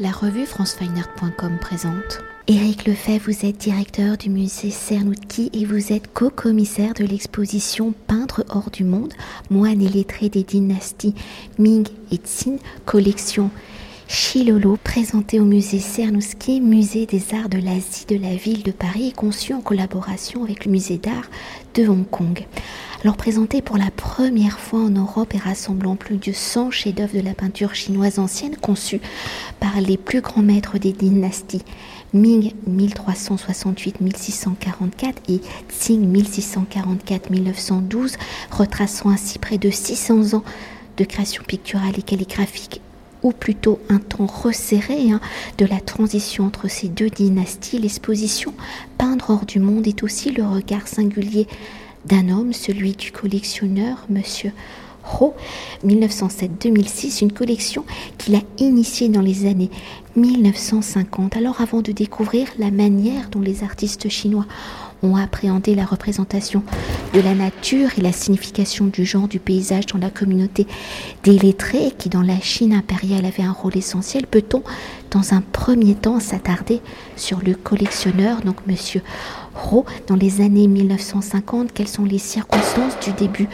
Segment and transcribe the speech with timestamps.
[0.00, 2.20] La revue francefineart.com présente.
[2.46, 8.44] Éric Lefebvre, vous êtes directeur du musée Cernouki et vous êtes co-commissaire de l'exposition Peindre
[8.48, 9.12] hors du monde,
[9.50, 11.16] moine et lettré des dynasties
[11.58, 13.50] Ming et Tsin, collection
[14.06, 19.08] Chilolo, présentée au musée Cernouski, musée des arts de l'Asie de la ville de Paris
[19.08, 21.28] et conçu en collaboration avec le musée d'art
[21.74, 22.46] de Hong Kong.
[23.04, 27.20] Alors présenté pour la première fois en Europe et rassemblant plus de 100 chefs-d'œuvre de
[27.20, 29.00] la peinture chinoise ancienne conçus
[29.60, 31.62] par les plus grands maîtres des dynasties.
[32.12, 38.16] Ming 1368-1644 et Qing 1644-1912,
[38.50, 40.42] retraçant ainsi près de 600 ans
[40.96, 42.80] de création picturale et calligraphique
[43.22, 45.20] ou plutôt un temps resserré hein,
[45.58, 48.54] de la transition entre ces deux dynasties, l'exposition
[48.96, 51.46] Peindre hors du monde est aussi le regard singulier
[52.08, 54.52] d'un homme, celui du collectionneur, monsieur
[55.20, 55.34] Ho,
[55.86, 57.84] 1907-2006, une collection
[58.18, 59.70] qu'il a initiée dans les années
[60.16, 61.36] 1950.
[61.36, 64.46] Alors avant de découvrir la manière dont les artistes chinois
[65.02, 66.62] ont appréhendé la représentation
[67.14, 70.66] de la nature et la signification du genre du paysage dans la communauté
[71.22, 74.62] des lettrés qui dans la Chine impériale avait un rôle essentiel, peut-on
[75.10, 76.80] dans un premier temps s'attarder
[77.16, 79.02] sur le collectionneur, donc monsieur
[80.06, 83.48] Dans les années 1950, quelles sont les circonstances du début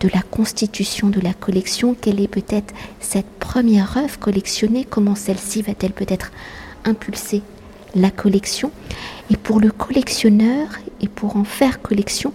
[0.00, 5.60] de la constitution de la collection, quelle est peut-être cette première œuvre collectionnée, comment celle-ci
[5.60, 6.32] va-t-elle peut-être
[6.84, 7.42] impulser
[7.94, 8.70] la collection.
[9.30, 10.68] Et pour le collectionneur
[11.00, 12.32] et pour en faire collection,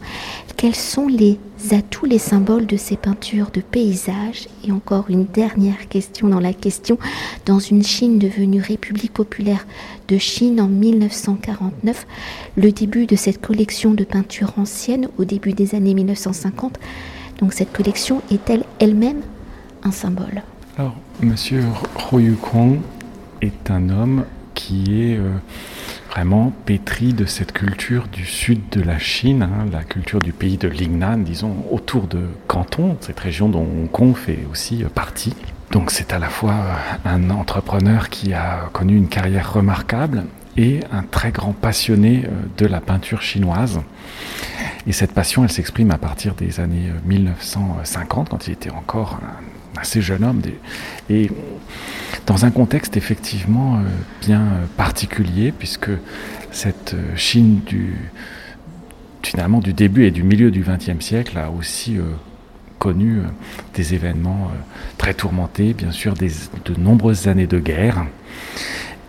[0.58, 1.40] quels sont les
[1.72, 6.54] atouts, les symboles de ces peintures de paysages Et encore une dernière question dans la
[6.54, 6.98] question.
[7.46, 9.66] Dans une Chine devenue République populaire
[10.08, 12.06] de Chine en 1949,
[12.56, 16.80] le début de cette collection de peintures anciennes au début des années 1950,
[17.40, 19.22] donc cette collection est-elle elle-même
[19.84, 20.44] un symbole?
[20.78, 21.64] Alors, Monsieur
[22.14, 22.80] Yu Kong
[23.42, 25.32] est un homme qui est euh,
[26.10, 30.58] vraiment pétri de cette culture du sud de la Chine, hein, la culture du pays
[30.58, 35.36] de Lingnan, disons, autour de Canton, cette région dont Hong Kong fait aussi euh, partie.
[35.72, 40.26] Donc c'est à la fois euh, un entrepreneur qui a connu une carrière remarquable
[40.56, 42.26] et un très grand passionné
[42.60, 43.82] de la peinture chinoise.
[44.86, 49.53] Et cette passion, elle s'exprime à partir des années 1950, quand il était encore un
[49.78, 50.42] assez jeune homme.
[51.10, 51.30] Et
[52.26, 53.80] dans un contexte effectivement euh,
[54.22, 55.92] bien euh, particulier, puisque
[56.52, 57.96] cette euh, Chine du,
[59.22, 61.98] finalement du début et du milieu du XXe siècle a aussi
[62.78, 63.22] connu
[63.74, 64.52] des événements
[64.98, 66.32] très tourmentés, bien sûr, des,
[66.66, 68.06] de nombreuses années de guerre.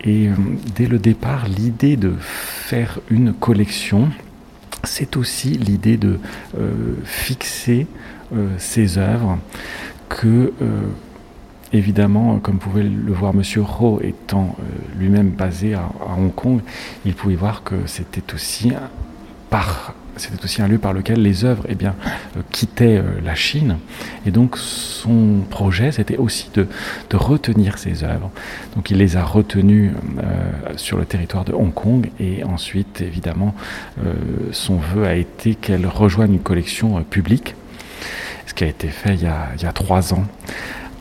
[0.05, 0.29] Et
[0.73, 4.09] dès le départ, l'idée de faire une collection,
[4.85, 6.19] c'est aussi l'idée de
[7.03, 7.87] fixer
[8.57, 9.37] ces œuvres
[10.15, 10.51] que
[11.75, 13.41] Évidemment, comme pouvait le voir M.
[13.81, 14.63] Ho, étant euh,
[14.97, 16.61] lui-même basé à, Hong Kong,
[17.05, 18.71] il pouvait voir que c'était aussi
[20.61, 21.95] un, lieu par lequel les œuvres eh bien,
[22.37, 23.77] euh, quittaient euh, la Chine.
[24.25, 26.67] Et donc son projet, c'était aussi de,
[27.13, 28.31] retenir ces œuvres.
[28.75, 29.91] Donc il les a retenues
[30.77, 32.09] sur le territoire de Hong Kong.
[32.19, 33.55] Et ensuite, évidemment,
[34.51, 37.55] son vœu a été qu'elles rejoignent une collection publique,
[38.55, 40.25] qui a été fait il y a, trois ans.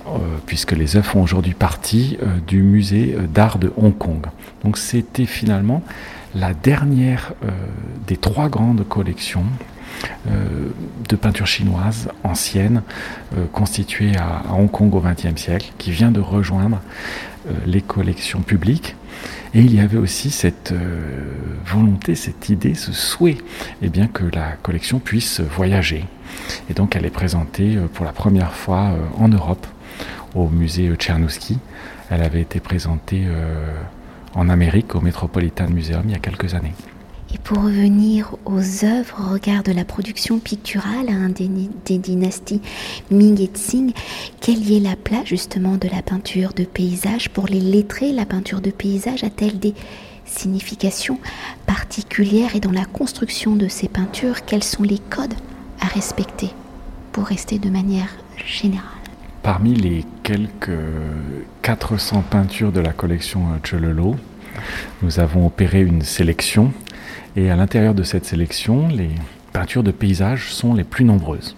[0.07, 4.27] Euh, puisque les œuvres font aujourd'hui partie euh, du musée euh, d'art de Hong Kong.
[4.63, 5.83] Donc c'était finalement
[6.35, 7.33] la dernière
[8.09, 9.45] des trois grandes collections
[10.27, 12.83] de peinture chinoise ancienne
[13.53, 16.81] constituée à, Hong Kong au XXe siècle, qui vient de rejoindre
[17.67, 18.97] les collections publiques.
[19.55, 20.75] Et il y avait aussi cette
[21.65, 23.39] volonté, cette idée, ce souhait,
[23.83, 26.05] eh bien, que la collection puisse voyager.
[26.69, 29.67] Et donc elle est présentée pour la première fois en Europe
[30.35, 31.59] au musée Tchernouski.
[32.11, 33.73] Elle avait été présentée euh,
[34.35, 36.75] en Amérique au Metropolitan Museum il y a quelques années.
[37.35, 42.61] Et pour revenir aux œuvres au regard de la production picturale hein, des, dynasties
[43.11, 43.93] Ming et Tsing,
[44.41, 48.61] quelle est la place justement de la peinture de paysage Pour les lettrés, la peinture
[48.61, 49.75] de paysage a-t-elle des
[50.25, 51.19] significations
[51.67, 52.55] particulières?
[52.55, 55.35] Et dans la construction de ces peintures, quels sont les codes
[55.81, 56.51] à respecter
[57.11, 58.11] pour rester de manière
[58.47, 58.85] générale?
[59.43, 60.71] Parmi les quelques
[61.63, 64.15] 400 peintures de la collection Chololo,
[65.03, 66.73] nous avons opéré une sélection
[67.37, 69.11] et à l'intérieur de cette sélection, les
[69.53, 71.57] peintures de paysage sont les plus nombreuses.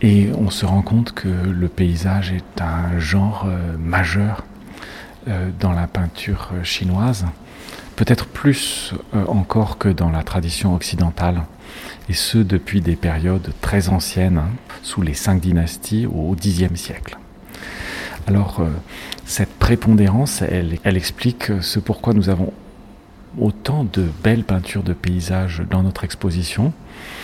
[0.00, 4.44] Et on se rend compte que le paysage est un genre euh, majeur
[5.28, 7.26] euh, dans la peinture chinoise,
[7.94, 11.42] peut-être plus euh, encore que dans la tradition occidentale,
[12.08, 14.50] et ce depuis des périodes très anciennes, hein,
[14.82, 17.16] sous les cinq dynasties au Xe siècle.
[18.26, 18.68] Alors, euh,
[19.24, 22.52] cette prépondérance, elle, elle explique ce pourquoi nous avons
[23.38, 26.72] autant de belles peintures de paysages dans notre exposition.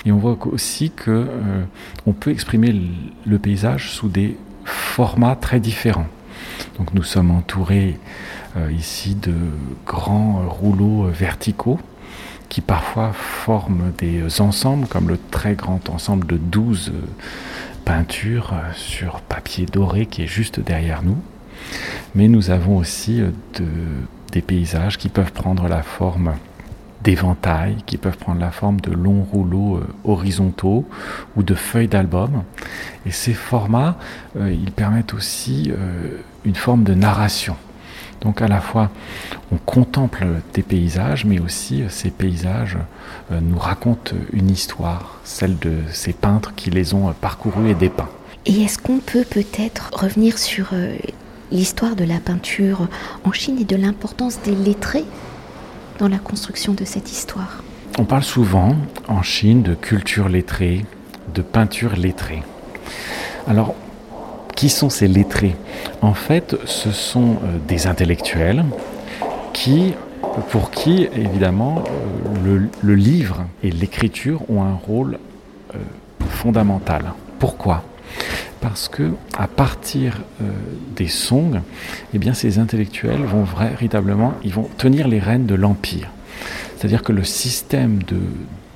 [0.05, 1.65] Et on voit aussi que euh,
[2.07, 2.75] on peut exprimer
[3.27, 6.09] le paysage sous des formats très différents.
[6.79, 7.99] Donc nous sommes entourés
[8.57, 9.35] euh, ici de
[9.87, 11.79] grands rouleaux verticaux
[12.49, 16.93] qui parfois forment des ensembles, comme le très grand ensemble de 12
[17.85, 21.19] peintures sur papier doré qui est juste derrière nous.
[22.15, 23.67] Mais nous avons aussi de
[24.33, 26.35] des paysages qui peuvent prendre la forme
[27.03, 30.87] d'éventails, qui peuvent prendre la forme de longs rouleaux euh, horizontaux
[31.37, 32.43] ou de feuilles d'album.
[33.07, 33.97] Et ces formats,
[34.37, 37.57] euh, ils permettent aussi euh, une forme de narration.
[38.21, 38.91] Donc à la fois,
[39.53, 42.77] on contemple des paysages, mais aussi ces paysages
[43.31, 48.09] nous racontent une histoire, celle de ces peintres qui les ont parcourus et dépeints.
[48.45, 50.71] Et est-ce qu'on peut peut-être revenir sur
[51.51, 52.89] l'histoire de la peinture
[53.25, 55.05] en Chine et de l'importance des lettrés
[55.99, 57.63] dans la construction de cette histoire.
[57.99, 58.77] On parle souvent
[59.09, 60.85] en Chine de culture lettrée,
[61.35, 62.43] de peinture lettrée.
[63.47, 63.75] Alors,
[64.55, 65.57] qui sont ces lettrés?
[66.03, 68.65] En fait, ce sont euh, des intellectuels
[69.53, 69.95] qui,
[70.51, 71.85] pour qui, évidemment,
[72.45, 75.19] euh, le, livre et l'écriture ont un rôle
[75.75, 75.79] euh,
[76.29, 77.13] fondamental.
[77.39, 77.85] Pourquoi?
[78.61, 80.51] Parce que à partir euh,
[80.97, 81.63] des songs,
[82.15, 86.09] eh bien ces intellectuels vont véritablement, ils vont tenir les rênes de l'empire.
[86.77, 88.19] C'est-à-dire que le système de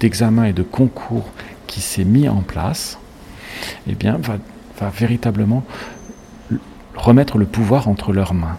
[0.00, 1.30] d'examen et de concours
[1.68, 2.98] qui s'est mis en place,
[3.86, 4.38] eh bien va,
[4.90, 5.62] véritablement
[6.96, 8.58] remettre le pouvoir entre leurs mains.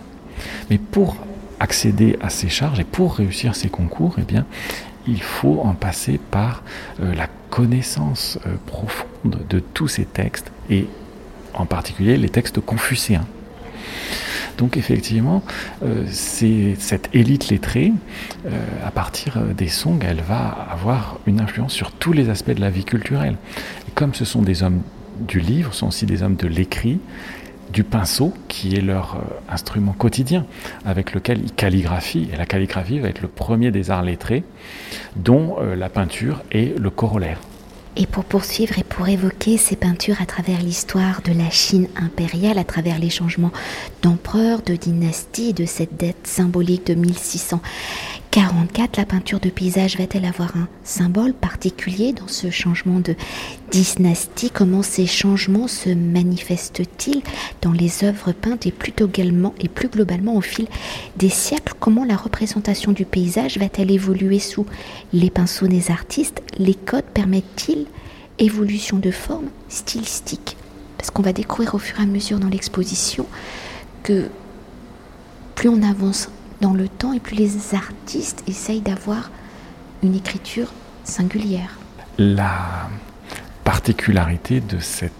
[0.69, 1.18] Mais pour
[1.60, 4.46] accéder à ces charges et pour réussir ces concours, eh bien,
[5.06, 6.64] il faut en passer par
[7.02, 10.88] euh, la connaissance euh, profonde de tous ces textes et
[11.54, 13.26] en particulier les textes confucéens.
[14.58, 15.44] Donc effectivement,
[15.84, 17.92] euh, cette élite lettrée,
[18.46, 18.50] euh,
[18.86, 22.70] à partir des songs, elle va avoir une influence sur tous les aspects de la
[22.70, 23.38] vie culturelle.
[23.96, 24.82] Comme ce sont des hommes
[25.20, 27.00] du livre, ce sont aussi des hommes de l'écrit,
[27.72, 30.46] du pinceau, qui est leur euh, instrument quotidien,
[30.86, 32.30] avec lequel ils calligraphient.
[32.32, 34.44] Et la calligraphie va être le premier des arts lettrés,
[35.16, 37.40] dont la peinture est le corollaire.
[37.95, 42.57] Et pour poursuivre et pour évoquer ces peintures à travers l'histoire de la Chine impériale,
[42.57, 43.51] à travers les changements
[44.01, 46.95] d'empereur, de dynastie, de cette dette symbolique de
[48.35, 53.15] 1644, la peinture de paysage va-t-elle avoir un symbole particulier dans ce changement de
[53.69, 54.50] dynastie?
[54.50, 57.21] Comment ces changements se manifestent-ils
[57.62, 60.65] dans les œuvres peintes et plutôt également et plus globalement au fil
[61.15, 61.75] des siècles?
[61.80, 64.65] Comment la représentation du paysage va-t-elle évoluer sous
[65.13, 66.41] les pinceaux des artistes?
[66.57, 67.85] Les codes permettent-ils
[68.39, 70.57] évolution de forme stylistique?
[70.97, 73.27] Parce qu'on va découvrir au fur et à mesure dans l'exposition
[74.01, 74.27] que
[75.53, 76.30] plus on avance
[76.63, 79.31] dans le temps et plus les artistes essayent d'avoir
[80.01, 80.71] une écriture
[81.04, 81.77] singulière.
[82.18, 82.89] La
[83.65, 85.12] particularité de cette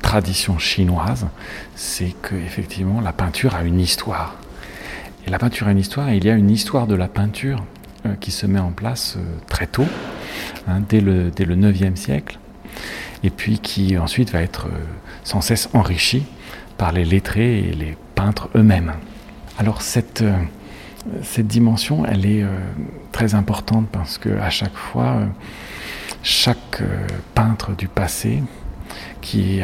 [0.00, 1.26] tradition chinoise,
[1.74, 4.36] c'est que effectivement la peinture a une histoire.
[5.26, 7.62] Et la peinture a une histoire, et il y a une histoire de la peinture
[8.06, 9.86] euh, qui se met en place euh, très tôt,
[10.66, 12.38] hein, dès, le, dès le 9e siècle,
[13.22, 14.78] et puis qui ensuite va être euh,
[15.24, 16.24] sans cesse enrichi
[16.78, 18.94] par les lettrés et les peintres eux-mêmes.
[19.58, 20.22] Alors cette,
[21.22, 22.48] cette dimension, elle est euh,
[23.12, 25.20] très importante parce que à chaque fois,
[26.22, 26.82] chaque
[27.34, 28.42] peintre du passé
[29.20, 29.60] qui,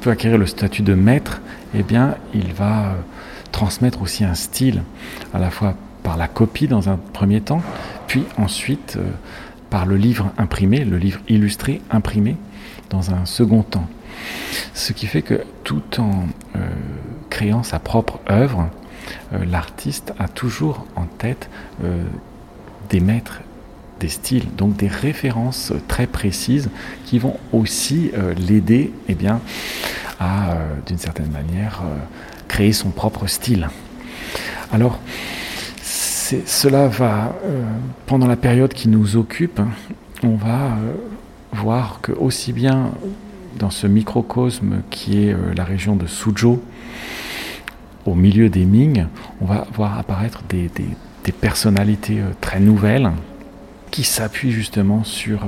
[0.00, 1.40] peut acquérir le statut de maître,
[1.74, 2.96] eh bien, il va
[3.52, 4.82] transmettre aussi un style,
[5.32, 7.62] à la fois par la copie dans un premier temps,
[8.06, 8.98] puis ensuite
[9.70, 12.36] par le livre imprimé, le livre illustré imprimé
[12.90, 13.86] dans un second temps.
[14.74, 16.58] Ce qui fait que tout en euh,
[17.30, 18.85] créant sa propre œuvre, euh,
[19.32, 21.48] l'artiste a toujours en tête
[21.84, 22.04] euh,
[22.90, 23.40] des maîtres,
[24.00, 26.70] des styles, donc des références très précises
[27.06, 29.16] qui vont aussi l'aider eh
[30.20, 31.82] à, d'une certaine manière,
[32.46, 33.68] créer son propre style.
[34.70, 35.00] Alors,
[36.44, 37.62] cela va, euh,
[38.06, 39.60] pendant la période qui nous occupe,
[40.22, 40.94] on va euh,
[41.52, 42.90] voir que aussi bien
[43.58, 46.60] dans ce microcosme qui est euh, la région de Suzhou,
[48.06, 49.06] au milieu des Ming,
[49.40, 50.70] on va voir apparaître des,
[51.40, 53.10] personnalités très nouvelles
[53.90, 55.40] qui s'appuient justement sur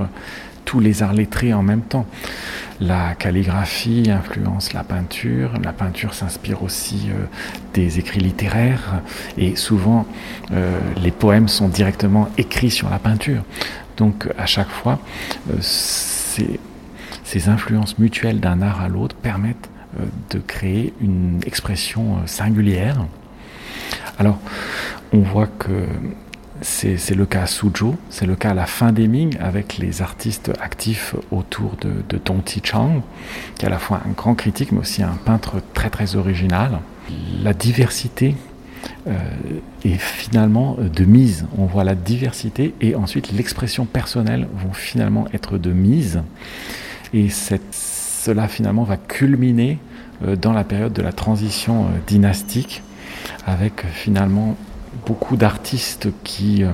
[0.69, 2.05] tous les arts lettrés en même temps.
[2.79, 7.25] La calligraphie influence la peinture, la peinture s'inspire aussi euh,
[7.73, 9.01] des écrits littéraires
[9.35, 10.05] et souvent
[10.51, 13.41] euh, les poèmes sont directement écrits sur la peinture.
[13.97, 14.99] Donc à chaque fois,
[15.49, 16.59] euh, ces,
[17.47, 19.69] influences mutuelles d'un art à l'autre permettent
[20.29, 23.05] de créer une expression singulière.
[24.17, 24.39] Alors,
[25.11, 25.85] on voit que
[26.61, 30.01] c'est le cas à Suzhou, c'est le cas à la fin des Ming avec les
[30.01, 33.01] artistes actifs autour de, de Dong Chang,
[33.55, 36.79] qui est à la fois un grand critique mais aussi un peintre très très original.
[37.41, 38.35] La diversité
[39.07, 39.17] euh,
[39.83, 41.45] est finalement de mise.
[41.57, 46.21] On voit la diversité et ensuite l'expression personnelle vont finalement être de mise.
[47.13, 47.29] Et
[48.19, 49.79] cela finalement va culminer
[50.25, 52.83] euh, dans la période de la transition euh, dynastique
[53.45, 54.55] avec finalement
[55.05, 56.69] beaucoup d'artistes qui euh,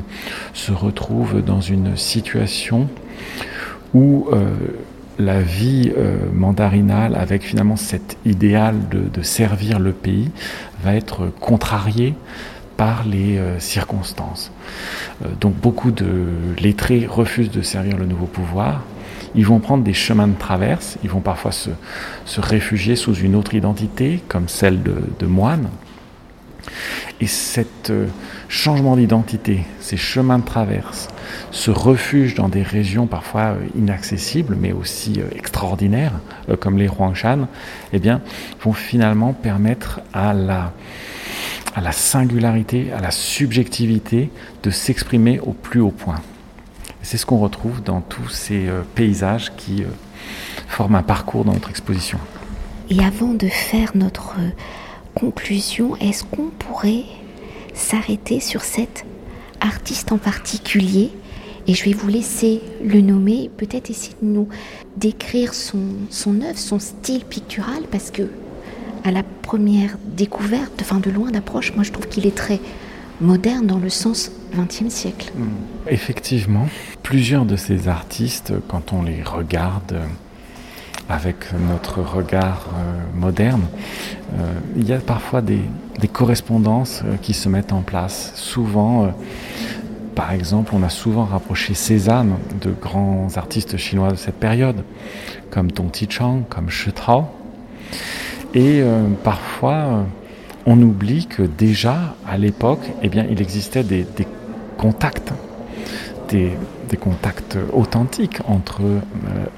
[0.53, 2.89] se retrouvent dans une situation
[3.93, 4.53] où euh,
[5.19, 10.29] la vie euh, mandarinale, avec finalement cet idéal de, servir le pays,
[10.83, 12.13] va être contrariée
[12.75, 14.51] par les circonstances.
[15.39, 16.27] donc beaucoup de
[16.59, 18.83] lettrés refusent de servir le nouveau pouvoir.
[19.35, 21.69] Ils vont prendre des chemins de traverse, ils vont parfois se,
[22.37, 25.69] réfugier sous une autre identité, comme celle de, de moine,
[27.21, 28.07] et cet euh,
[28.49, 31.07] changement d'identité, ces chemins de traverse,
[31.51, 36.13] ce refuge dans des régions parfois euh, inaccessibles, mais aussi euh, extraordinaires,
[36.59, 37.47] comme les Huangshan,
[37.93, 38.21] eh bien,
[38.61, 40.73] vont finalement permettre à la,
[41.73, 44.29] à la singularité, à la subjectivité
[44.63, 46.21] de s'exprimer au plus haut point.
[47.05, 49.83] C'est ce qu'on retrouve dans tous ces paysages qui
[50.67, 52.17] forment un parcours dans notre exposition.
[52.89, 54.33] Et avant de faire notre
[55.13, 57.03] conclusion, est-ce qu'on pourrait
[57.75, 59.05] s'arrêter sur cet
[59.61, 61.11] artiste en particulier?
[61.67, 64.47] Et je vais vous laisser le nommer, peut-être essayer de nous
[64.97, 68.31] décrire son, son œuvre, son style pictural, parce que
[69.03, 72.59] à la première découverte, enfin de loin d'approche, moi je trouve qu'il est très
[73.21, 75.31] moderne dans le sens 20e siècle.
[75.35, 75.49] Hmm.
[75.87, 76.67] Effectivement,
[77.03, 80.01] plusieurs de ces artistes, quand on les regarde,
[81.09, 83.65] avec notre regard euh, moderne,
[84.33, 85.61] euh, il y a parfois des,
[86.11, 88.31] correspondances euh, qui se mettent en place.
[88.35, 89.11] Souvent,
[90.13, 94.83] par exemple, on a souvent rapproché Cézanne de grands artistes chinois de cette période,
[95.49, 96.91] comme Dong Tichang, comme Shi.
[98.53, 98.81] Et
[99.23, 100.05] parfois,
[100.65, 104.05] on oublie que déjà, à l'époque, eh bien, il existait des,
[104.77, 105.33] contacts,
[106.29, 106.51] des,
[106.99, 108.81] contacts authentiques entre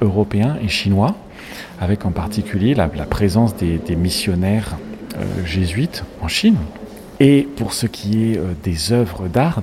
[0.01, 1.15] Européens et Chinois
[1.79, 4.77] avec en particulier la, présence des, missionnaires
[5.17, 6.57] euh, jésuites en Chine.
[7.19, 9.61] Et pour ce qui est euh, des œuvres d'art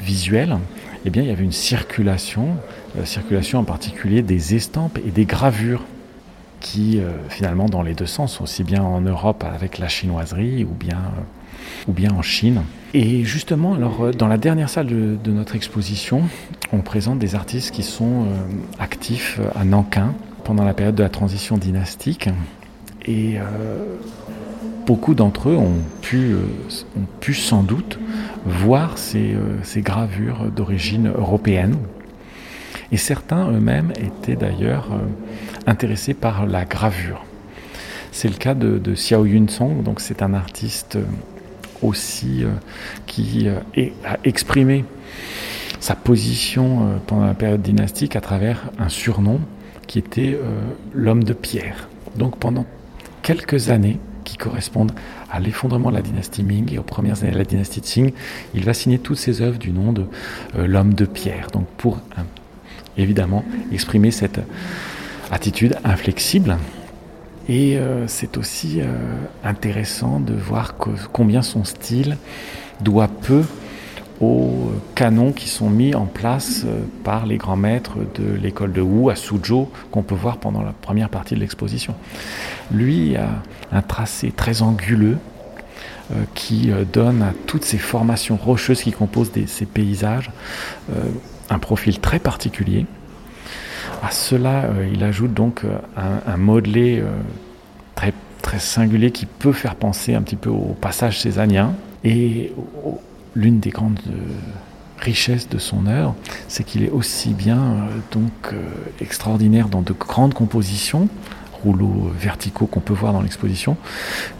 [0.00, 0.58] visuelles,
[1.04, 2.48] eh bien, il y avait une circulation,
[2.96, 5.84] la circulation en particulier des estampes et des gravures
[6.60, 10.74] qui, euh, finalement, dans les deux sens, aussi bien en Europe avec la chinoiserie ou
[10.74, 10.98] bien,
[11.86, 12.62] ou bien en Chine.
[12.94, 16.22] Et justement, alors, dans la dernière salle de, notre exposition,
[16.72, 18.26] on présente des artistes qui sont
[18.78, 20.14] actifs à Nankin,
[20.48, 22.30] pendant la période de la transition dynastique.
[23.04, 23.84] Et euh,
[24.86, 26.40] beaucoup d'entre eux ont pu, euh,
[26.96, 27.98] ont pu sans doute
[28.46, 31.76] voir ces, euh, ces gravures d'origine européenne.
[32.92, 34.88] Et certains eux-mêmes étaient d'ailleurs
[35.66, 37.26] intéressés par la gravure.
[38.10, 40.96] C'est le cas de, de Xiao Yunsong, donc c'est un artiste
[41.82, 42.44] aussi
[43.06, 44.84] qui a exprimé
[45.80, 49.40] sa position pendant la période dynastique à travers un surnom
[49.88, 50.60] qui était euh,
[50.94, 51.88] l'homme de pierre.
[52.14, 52.66] Donc pendant
[53.22, 54.92] quelques années, qui correspondent
[55.30, 58.12] à l'effondrement de la dynastie Ming et aux premières années de la dynastie Qing,
[58.54, 60.04] il va signer toutes ses œuvres du nom de
[60.56, 61.48] euh, l'homme de pierre.
[61.50, 61.98] Donc pour
[62.98, 63.42] évidemment
[63.72, 64.40] exprimer cette
[65.30, 66.58] attitude inflexible.
[67.48, 68.80] Et euh, c'est aussi
[69.42, 70.74] intéressant de voir
[71.12, 72.16] combien son style
[72.80, 73.44] doit peu
[74.20, 78.80] aux canons qui sont mis en place euh, par les grands maîtres de l'école de
[78.80, 81.94] Wu à Suzhou, qu'on peut voir pendant la première partie de l'exposition.
[82.70, 83.28] Lui a
[83.70, 85.18] un tracé très anguleux
[86.10, 90.30] euh, qui euh, donne à toutes ces formations rocheuses qui composent ces paysages
[91.50, 92.84] un profil très particulier.
[94.02, 95.62] À cela, il ajoute donc
[95.96, 97.02] un, un modelé
[97.94, 98.12] très,
[98.42, 101.74] très singulier qui peut faire penser un petit peu au passage césanien.
[102.04, 102.52] Et
[103.34, 104.18] l'une des grandes euh,
[104.98, 106.14] richesses de son œuvre,
[106.48, 108.62] c'est qu'il est aussi bien euh, donc euh,
[109.00, 111.08] extraordinaire dans de grandes compositions,
[111.64, 113.76] rouleaux verticaux qu'on peut voir dans l'exposition,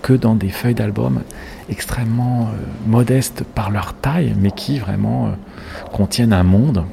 [0.03, 1.23] que dans des feuilles d'album
[1.69, 2.51] extrêmement
[2.87, 5.33] modestes par leur taille, mais qui vraiment
[5.93, 6.85] contiennent un monde,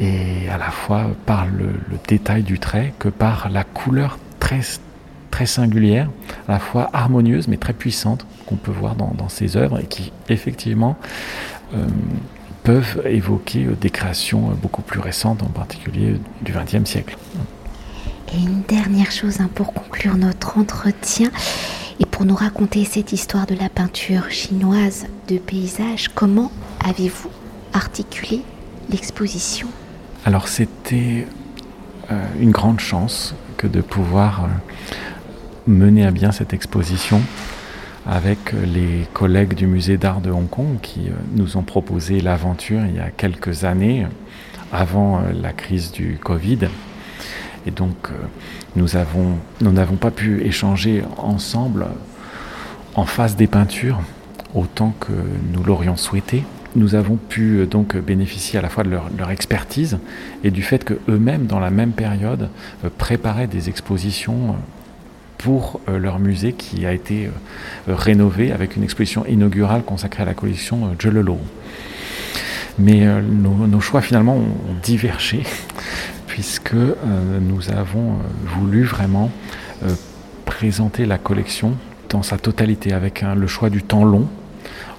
[0.00, 1.74] et à la fois par le,
[2.08, 4.60] détail du trait que par la couleur très
[5.30, 6.08] très singulière,
[6.48, 10.12] à la fois harmonieuse mais très puissante qu'on peut voir dans, ses œuvres et qui
[10.28, 10.96] effectivement
[11.74, 11.86] euh,
[12.64, 17.16] peuvent évoquer euh, des créations euh, beaucoup plus récentes, en particulier du XXe siècle.
[18.34, 21.30] Et une dernière chose hein, pour conclure notre entretien
[22.00, 26.50] et pour nous raconter cette histoire de la peinture chinoise de paysage, comment
[26.84, 27.30] avez-vous
[27.72, 28.42] articulé
[28.90, 29.68] l'exposition
[30.26, 31.26] Alors c'était
[32.10, 34.48] euh, une grande chance que de pouvoir euh,
[35.66, 37.22] mener à bien cette exposition
[38.06, 42.82] avec les collègues du musée d'art de Hong Kong qui euh, nous ont proposé l'aventure
[42.84, 44.06] il y a quelques années,
[44.72, 46.68] avant la crise du Covid.
[47.66, 48.10] Et donc
[48.76, 51.86] nous avons, nous n'avons pas pu échanger ensemble
[52.94, 54.00] en face des peintures
[54.54, 55.12] autant que
[55.52, 56.44] nous l'aurions souhaité
[56.76, 59.98] nous avons pu euh, donc bénéficier à la fois de leur, expertise
[60.44, 62.48] et du fait qu'eux-mêmes, dans la même période,
[62.84, 64.52] euh, préparaient des expositions euh,
[65.38, 67.30] pour leur musée qui a été
[67.88, 71.38] rénové avec une exposition inaugurale consacrée à la collection Jelelo.
[72.78, 75.42] Mais nos, choix finalement ont divergé
[76.26, 79.30] puisque nous avons voulu vraiment
[80.44, 81.72] présenter la collection
[82.10, 84.28] dans sa totalité avec le choix du temps long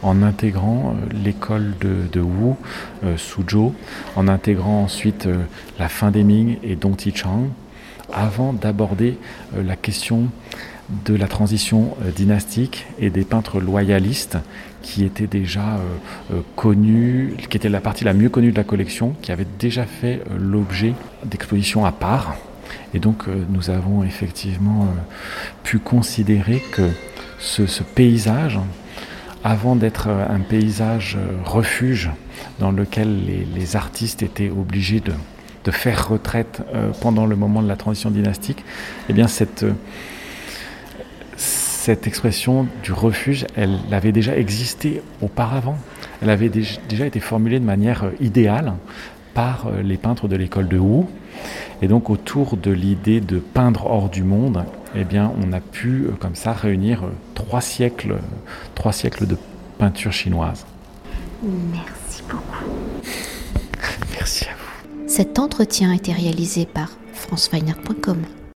[0.04, 2.56] en intégrant euh, l'école de, Wu,
[3.04, 3.74] euh, Suzhou,
[4.16, 5.44] en intégrant ensuite euh,
[5.80, 7.50] la fin des Ming et Dong Chang,
[8.14, 9.18] avant d'aborder
[9.56, 10.28] la question
[11.06, 14.38] de la transition dynastique et des peintres loyalistes
[14.82, 15.80] qui étaient déjà
[16.58, 20.22] connus, qui était la partie la mieux connue de la collection, qui avait déjà fait
[20.38, 20.94] l'objet
[21.24, 22.36] d'expositions à part.
[22.94, 24.90] Et donc nous avons effectivement
[25.64, 26.90] pu considérer que
[27.40, 28.60] ce paysage
[29.44, 32.12] avant d'être un paysage refuge
[32.60, 35.14] dans lequel les, artistes étaient obligés de,
[35.64, 38.64] de faire retraite euh, pendant le moment de la transition dynastique,
[39.10, 39.66] eh bien cette,
[41.38, 45.78] cette expression du refuge, elle avait déjà existé auparavant.
[46.22, 48.74] Elle avait déjà été formulée de manière euh, idéale
[49.34, 51.06] par euh, les peintres de l'école de Wu.
[51.82, 54.64] Et donc autour de l'idée de peindre hors du monde,
[54.96, 58.18] eh bien, on a pu euh, comme ça réunir euh, trois siècles,
[58.76, 59.38] trois siècles de
[59.78, 60.66] peinture chinoise.
[61.44, 62.66] Merci beaucoup.
[64.12, 65.08] Merci à vous.
[65.08, 68.24] Cet entretien a été réalisé par franceweiner.com.